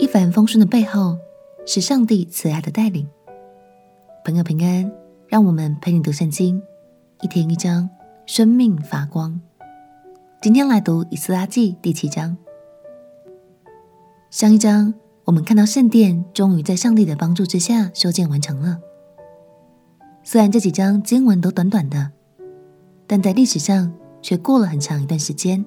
[0.00, 1.18] 一帆风顺的背后，
[1.66, 3.06] 是上帝慈爱的带领。
[4.24, 4.90] 朋友平安，
[5.28, 6.62] 让我们陪你读圣经，
[7.20, 7.86] 一天一章，
[8.24, 9.38] 生命发光。
[10.40, 12.34] 今天来读以斯拉记第七章。
[14.30, 14.94] 上一章
[15.26, 18.80] 我们看到圣殿终于在上帝的帮助之下修建完成了。
[20.22, 22.10] 虽然这几章经文都短短的，
[23.06, 23.92] 但在历史上
[24.22, 25.62] 却过了很长一段时间。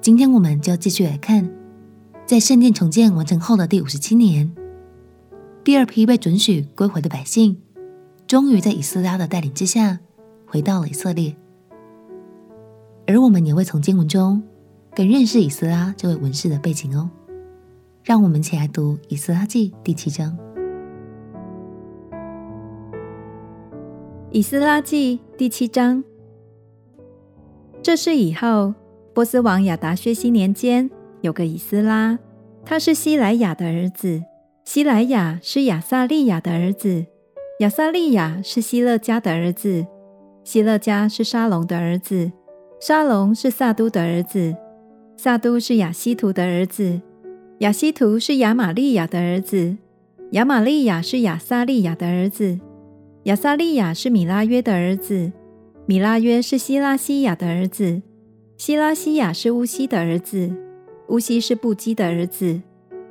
[0.00, 1.48] 今天我们就继续来看。
[2.30, 4.54] 在圣殿重建完成后的第五十七年，
[5.64, 7.60] 第二批被准许归回的百姓，
[8.28, 9.98] 终于在以斯拉的带领之下
[10.46, 11.34] 回到了以色列。
[13.08, 14.40] 而我们也会从经文中
[14.94, 17.10] 更认识以斯拉这位文士的背景哦。
[18.04, 20.38] 让我们一起来读《以斯拉记》第七章。
[24.30, 26.04] 《以斯拉记》第七章，
[27.82, 28.72] 这是以后，
[29.12, 30.88] 波斯王亚达薛西年间。
[31.22, 32.18] 有个以斯拉，
[32.64, 34.22] 他是西莱雅的儿子。
[34.64, 37.06] 西莱雅是亚撒利亚的儿子。
[37.60, 39.86] 亚撒利亚是希勒家的儿子。
[40.44, 42.32] 希勒家是沙龙的儿子。
[42.80, 44.56] 沙龙是撒都的儿子。
[45.16, 47.00] 撒都是亚希图的儿子。
[47.58, 49.76] 亚希图是亚玛利亚的儿子。
[50.30, 52.58] 亚玛利亚是亚撒利亚的儿子。
[53.24, 55.32] 亚撒利亚是米拉约的儿子。
[55.84, 58.00] 米拉约是希拉西亚的儿子。
[58.56, 60.50] 希拉西亚是乌西的儿子。
[61.10, 62.62] 乌西是布基的儿子，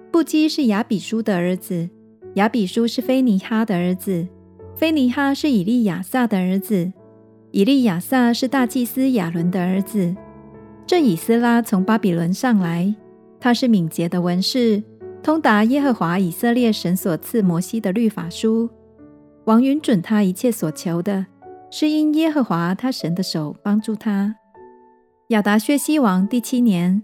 [0.10, 1.90] 布基是亚比书的儿子，
[2.36, 4.26] 亚比书是菲尼哈的儿子，
[4.74, 6.94] 菲尼哈是以利亚撒的儿子，
[7.52, 10.16] 以利亚撒是大祭司亚伦的儿子。
[10.88, 12.96] 这以斯拉从巴比伦上来，
[13.38, 14.82] 他是敏捷的文士，
[15.22, 18.70] 通达耶和华以色列神所赐摩西的律法书。
[19.44, 21.26] 王允准他一切所求的，
[21.70, 24.38] 是因耶和华他神的手帮助他。
[25.28, 27.04] 亚达薛西王第七年。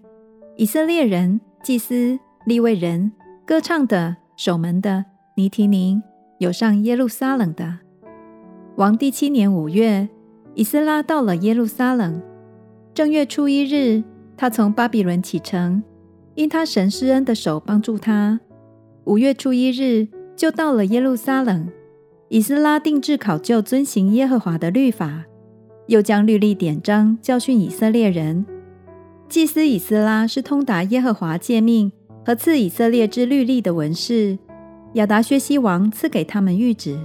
[0.57, 3.11] 以色列人、祭司、利未人、
[3.45, 5.03] 歌唱的、守门的、
[5.35, 6.01] 尼提宁，
[6.37, 7.79] 有上耶路撒冷的。
[8.77, 10.07] 王第七年五月，
[10.53, 12.21] 以斯拉到了耶路撒冷。
[12.93, 14.01] 正月初一日，
[14.37, 15.83] 他从巴比伦启程，
[16.35, 18.39] 因他神施恩的手帮助他。
[19.03, 20.07] 五月初一日，
[20.37, 21.69] 就到了耶路撒冷。
[22.29, 25.25] 以斯拉定制考究遵行耶和华的律法，
[25.87, 28.45] 又将律例典章教训以色列人。
[29.27, 31.91] 祭司以斯拉是通达耶和华诫命
[32.23, 34.37] 和赐以色列之律例的文士。
[34.93, 36.97] 亚达薛西王赐给他们谕旨，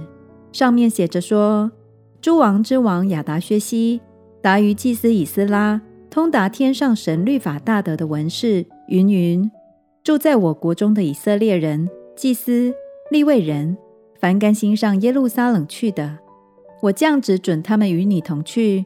[0.53, 1.71] 上面写着说
[2.21, 3.99] ：“诸王之王亚达薛西，
[4.41, 9.51] 达于祭司以斯拉，通达天上神律法大德的文士，云云，
[10.03, 12.73] 住在我国中的以色列人、祭司、
[13.09, 13.77] 利未人，
[14.19, 16.19] 凡甘心上耶路撒冷去的，
[16.83, 18.85] 我降旨准他们与你同去。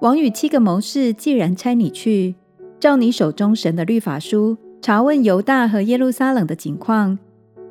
[0.00, 2.36] 王与七个谋士既然差你去。”
[2.82, 7.16] 照你手中神的律法书，查问犹大和耶路撒冷的景况，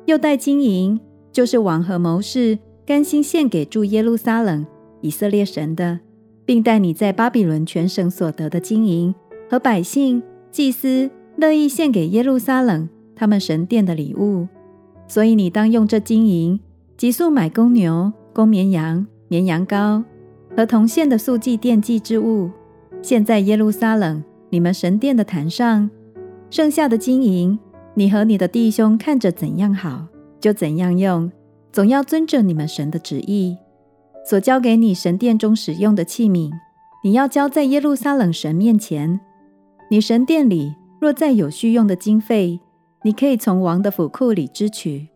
[0.06, 0.98] 又带金银，
[1.30, 4.66] 就是王和谋士甘心献给住耶路撒冷
[5.02, 6.00] 以色列神的，
[6.46, 9.14] 并带你在巴比伦全省所得的金银
[9.50, 14.48] 和百姓、祭司乐意献给耶路撒冷他们神殿的礼物。
[15.06, 16.58] 所以你当用这金银，
[16.96, 20.02] 急速买公牛、公绵羊、绵羊羔
[20.56, 22.50] 和同献的素祭奠祭之物，
[23.02, 24.24] 献在耶路撒冷。
[24.52, 25.88] 你们神殿的坛上
[26.50, 27.58] 剩下的金银，
[27.94, 30.04] 你和你的弟兄看着怎样好，
[30.38, 31.32] 就怎样用，
[31.72, 33.56] 总要遵着你们神的旨意。
[34.28, 36.50] 所交给你神殿中使用的器皿，
[37.02, 39.18] 你要交在耶路撒冷神面前。
[39.90, 42.60] 你神殿里若再有需用的经费，
[43.04, 45.08] 你可以从王的府库里支取。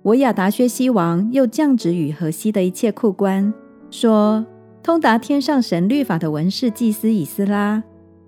[0.00, 3.52] 我亚达薛西王又降旨与河西的一切库官
[3.90, 4.46] 说：
[4.82, 7.82] 通达天上神律法的文士祭司以斯拉。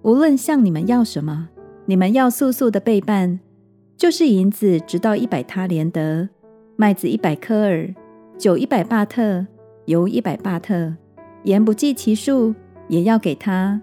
[0.09, 1.51] 无论向你们要什么，
[1.85, 3.41] 你们要速速的备办，
[3.95, 6.31] 就是银子直到一百他连得，
[6.77, 7.95] 麦子一百柯尔，
[8.39, 9.47] 酒一百巴特，
[9.85, 10.95] 油一百巴特，
[11.43, 12.55] 盐不计其数，
[12.89, 13.83] 也要给他。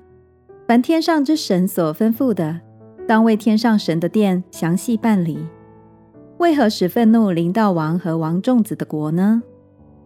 [0.68, 2.60] 凡天上之神所吩咐的，
[3.08, 5.38] 当为天上神的殿详细办理。
[6.40, 9.44] 为何使愤怒临到王和王众子的国呢？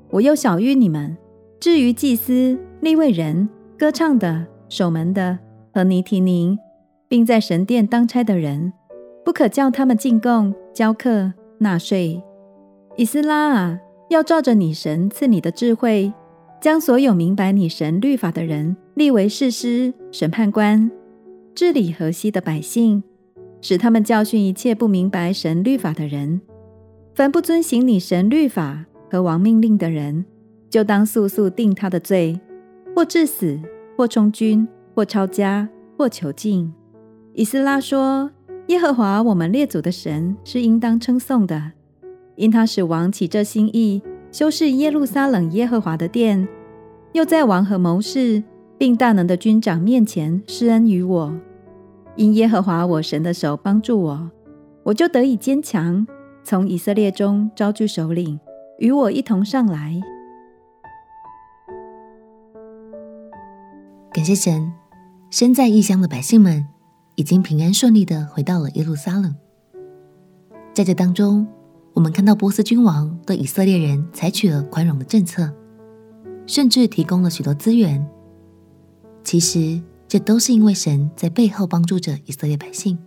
[0.09, 1.17] 我又晓諭你们：
[1.61, 5.39] 至于祭司、立位人、歌唱的、守门的。
[5.79, 6.59] 和尼提宁，
[7.07, 8.73] 并在神殿当差的人，
[9.23, 12.21] 不可叫他们进贡、交课、纳税。
[12.97, 13.79] 以斯拉啊，
[14.09, 16.11] 要照着你神赐你的智慧，
[16.59, 20.91] 将所有明白你神律法的人立为士师、审判官，
[21.55, 23.01] 治理河西的百姓，
[23.61, 26.41] 使他们教训一切不明白神律法的人。
[27.15, 30.25] 凡不遵行你神律法和王命令的人，
[30.69, 32.37] 就当速速定他的罪，
[32.93, 33.57] 或治死，
[33.95, 34.67] 或充军。
[34.99, 36.73] 或抄家，或囚禁。
[37.33, 38.29] 以斯拉说
[38.67, 41.71] ：“耶和华我们列祖的神是应当称颂的，
[42.35, 46.45] 因他使王起这心意，修饰耶路撒冷耶和华的殿，
[47.13, 48.43] 又在王和谋士
[48.77, 51.33] 并大能的军长面前施恩于我。
[52.17, 54.29] 因耶和华我神的手帮助我，
[54.83, 56.05] 我就得以坚强，
[56.43, 58.37] 从以色列中招聚首领，
[58.79, 60.01] 与我一同上来。
[64.11, 64.73] 感谢神，
[65.31, 66.65] 身在异乡的百姓们
[67.13, 69.35] 已经平安顺利地回到了耶路撒冷。
[70.73, 71.47] 在这当中，
[71.93, 75.53] 我们看到波斯君王对以色列人采取了宽容的政策，
[76.47, 78.03] 甚至提供了许多资源。
[79.23, 82.97] 其实，这都是因为神在背后帮助着以色列百姓。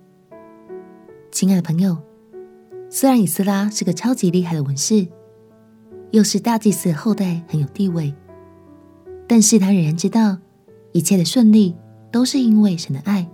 [1.32, 1.98] 亲爱的朋友，
[2.88, 5.08] 虽然以斯拉是个超级厉害的文士，
[6.12, 8.14] 又是大祭司的后代，很有地位，
[9.26, 10.38] 但是他仍然知道。
[10.94, 11.74] 一切的顺利
[12.12, 13.26] 都是因为神的爱。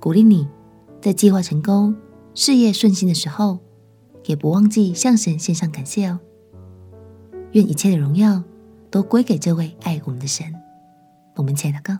[0.00, 0.48] 鼓励你，
[1.02, 1.94] 在计划成功、
[2.34, 3.58] 事业顺心的时候，
[4.24, 6.20] 也不忘记向神献上感谢哦。
[7.52, 8.42] 愿一切的荣耀
[8.90, 10.46] 都归给这位爱我们的神。
[11.36, 11.98] 我们亲爱的哥，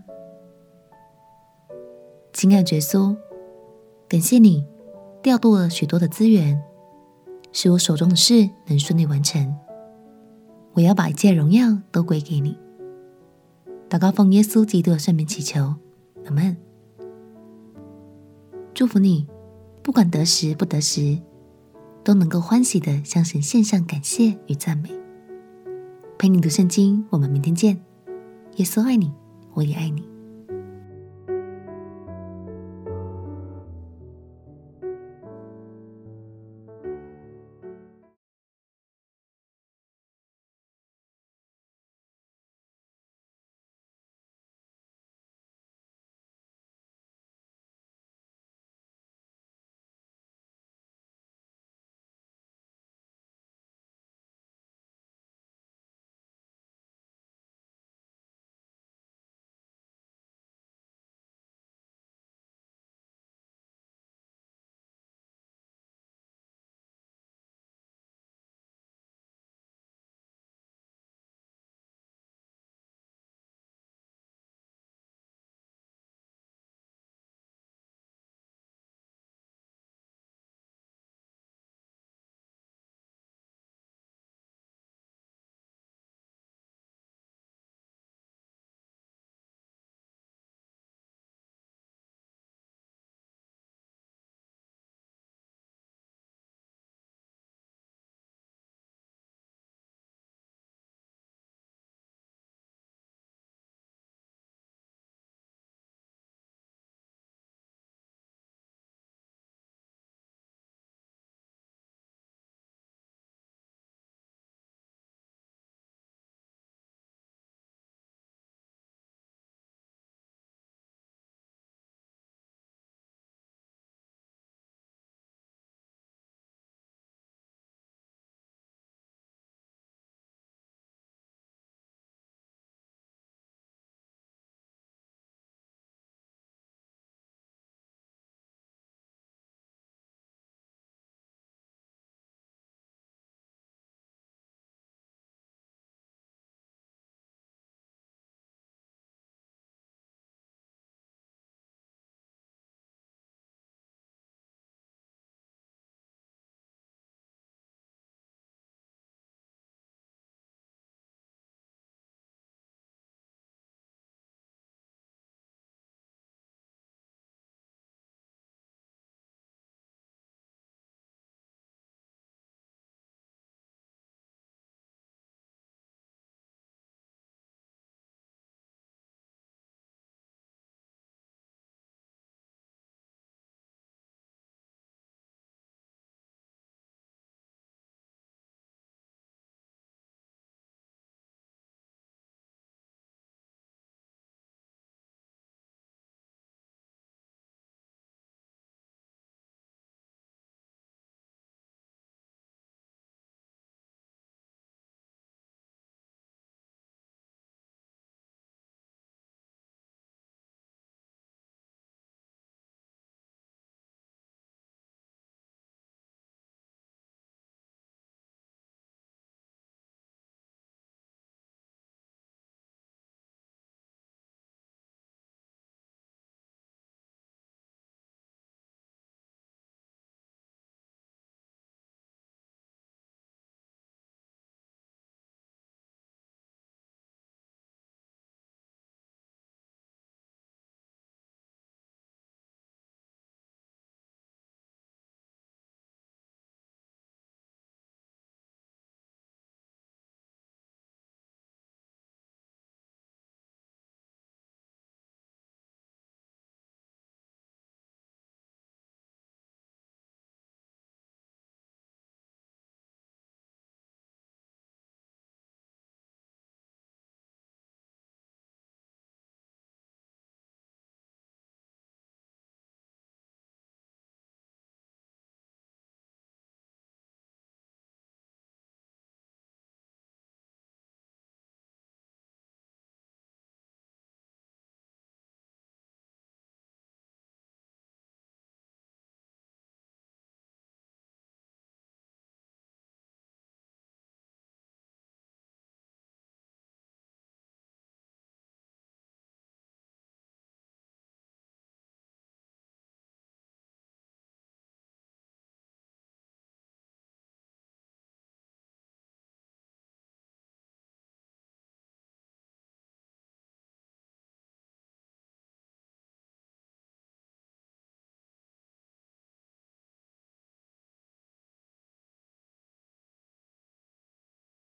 [2.32, 3.17] 亲爱的耶稣，
[4.08, 4.64] 感谢你
[5.23, 6.62] 调度了许多的资源，
[7.53, 9.56] 使我手中的事能顺利完成。
[10.75, 12.56] 我要把一切荣耀都归给你。
[13.91, 15.75] 祷告奉耶稣基督的圣名祈求，
[16.25, 16.57] 阿门。
[18.73, 19.27] 祝福你，
[19.83, 21.19] 不管得时不得时，
[22.05, 24.91] 都能够欢喜的向神献上感谢与赞美。
[26.17, 27.83] 陪你读圣经，我们明天见。
[28.57, 29.13] 耶稣爱你，
[29.55, 30.10] 我也爱你。